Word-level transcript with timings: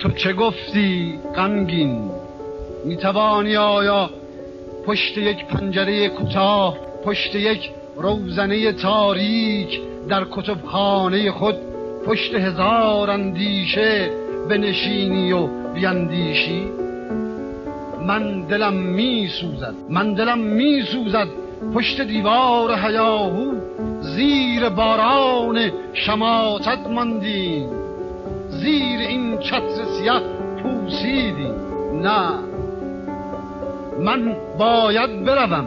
تو 0.00 0.10
چه 0.10 0.32
گفتی 0.32 1.18
غمگین؟ 1.36 2.10
می‌توانی 2.84 3.56
آیا 3.56 4.10
پشت 4.86 5.18
یک 5.18 5.46
پنجره 5.46 6.08
کوتاه 6.08 6.76
پشت 7.04 7.34
یک 7.34 7.70
روزنه 7.96 8.72
تاریک 8.72 9.80
در 10.08 10.26
کتبخانه 10.30 11.30
خود 11.30 11.54
پشت 12.06 12.34
هزار 12.34 13.10
اندیشه 13.10 14.10
بنشینی 14.48 15.32
و 15.32 15.46
بیندیشی؟ 15.74 16.64
من 18.06 18.42
دلم 18.42 18.74
می 18.74 19.28
سوزد 19.28 19.74
من 19.88 20.14
دلم 20.14 20.38
می 20.38 20.82
سوزد 20.82 21.28
پشت 21.74 22.00
دیوار 22.00 22.78
هیاهو 22.78 23.52
زیر 24.00 24.68
باران 24.68 25.70
شماتت 25.94 26.86
ماندیم. 26.90 27.89
زیر 28.50 29.00
این 29.00 29.38
چتر 29.38 29.84
سیاه 29.98 30.22
پوسیدیم 30.62 31.54
نه. 32.02 32.30
من 34.00 34.36
باید 34.58 35.24
بروم. 35.24 35.66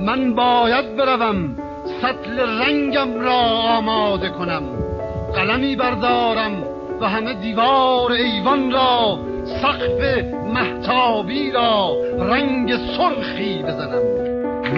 من 0.00 0.34
باید 0.34 0.96
بروم. 0.96 1.56
سطل 2.02 2.40
رنگم 2.40 3.20
را 3.20 3.40
آماده 3.76 4.28
کنم. 4.28 4.62
قلمی 5.34 5.76
بردارم 5.76 6.52
و 7.00 7.08
همه 7.08 7.34
دیوار 7.34 8.12
ایوان 8.12 8.72
را 8.72 9.18
سقف 9.62 10.24
محتابی 10.54 11.50
را 11.50 11.96
رنگ 12.18 12.76
سرخی 12.76 13.62
بزنم. 13.62 14.02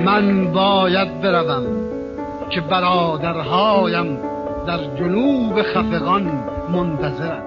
من 0.04 0.52
باید 0.52 1.20
بروم 1.20 1.64
که 2.50 2.60
برادرهایم 2.60 4.18
در 4.66 4.78
جنوب 4.98 5.62
خفقان 5.62 6.55
منتظرم 6.72 7.42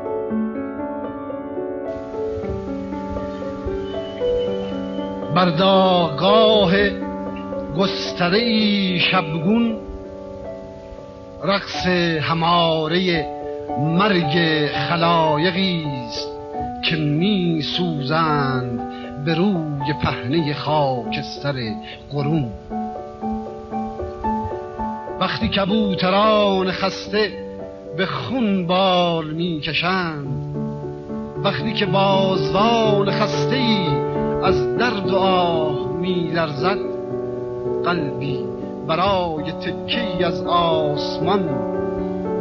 بر 5.36 5.50
داغگاه 5.50 6.72
گستره 7.78 9.00
شبگون 9.00 9.78
رقص 11.44 11.88
هماره 12.22 13.26
مرگ 13.80 14.66
خلایقی 14.68 15.86
است 16.08 16.28
که 16.90 16.96
می 16.96 17.62
سوزند 17.78 18.80
به 19.26 19.34
روی 19.36 19.94
پهنه 20.04 20.54
خاکستر 20.54 21.54
قرون. 22.12 22.50
وقتی 25.20 25.48
کبوتران 25.48 26.72
خسته 26.72 27.49
به 27.98 28.06
خون 28.06 28.68
بال 28.68 29.26
می‌کشند. 29.26 30.28
وقتی 31.44 31.74
که 31.74 31.86
بازوان 31.86 33.12
خسته 33.12 33.56
ای 33.56 33.88
از 34.44 34.78
درد 34.78 35.10
و 35.12 35.16
آه 35.16 35.98
میلرزد 36.02 36.78
قلبی 37.86 38.40
برای 38.88 39.52
تکی 39.52 40.24
از 40.24 40.42
آسمان 40.48 41.50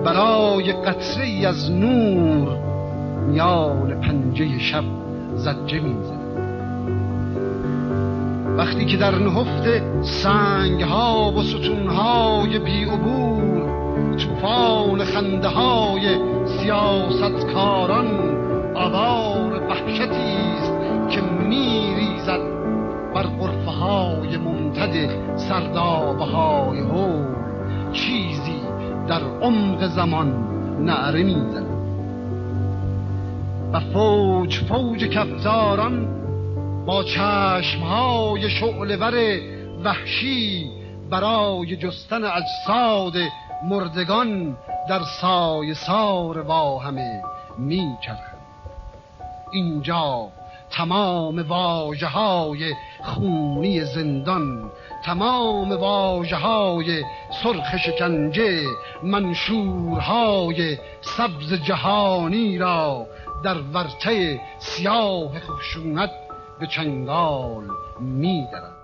برای 0.04 0.72
قطره 0.72 1.48
از 1.48 1.70
نور 1.70 2.48
میان 3.28 4.00
پنجه 4.00 4.58
شب 4.58 4.84
زجه 5.34 5.80
می‌زد 5.80 6.18
وقتی 8.58 8.84
که 8.84 8.96
در 8.96 9.14
نهفت 9.14 9.82
سنگ 10.02 10.82
ها 10.82 11.32
و 11.32 11.42
ستون 11.42 11.88
های 11.88 12.58
بی 12.58 12.84
عبور 12.84 13.68
خنده 15.04 15.48
های 15.48 16.18
سیاستکاران 16.46 18.06
آوار 18.74 19.62
وحشتی 19.62 20.36
است 20.58 20.72
که 21.10 21.20
میریزد 21.20 22.40
بر 23.14 23.22
قرفه 23.22 23.70
های 23.70 24.36
ممتد 24.36 25.08
سردابه 25.36 26.24
های 26.24 26.78
هول 26.78 27.24
چیزی 27.92 28.60
در 29.08 29.20
عمق 29.42 29.86
زمان 29.86 30.48
نعره 30.80 31.22
می‌زد 31.22 31.66
و 33.72 33.80
فوج 33.80 34.58
فوج 34.58 35.04
کفتاران 35.04 36.08
با 36.86 37.04
چشمهای 37.04 38.50
شعلور 38.50 39.40
وحشی 39.84 40.70
برای 41.10 41.76
جستن 41.76 42.24
اجساد 42.24 43.12
مردگان 43.64 44.56
در 44.88 45.02
سای 45.02 45.74
سار 45.74 46.38
واهمه 46.38 47.22
میچرخند 47.58 48.38
اینجا 49.52 50.28
تمام 50.70 51.38
واجه 51.48 52.06
های 52.06 52.74
خونی 53.02 53.84
زندان 53.84 54.70
تمام 55.04 55.72
واجه 55.72 56.36
های 56.36 57.04
سرخ 57.42 57.76
شکنجه 57.76 58.62
منشورهای 59.02 60.78
سبز 61.00 61.52
جهانی 61.52 62.58
را 62.58 63.06
در 63.44 63.56
ورته 63.74 64.40
سیاه 64.58 65.40
خشونت 65.40 66.10
به 66.60 66.66
چنگال 66.66 67.64
میدرد 68.00 68.77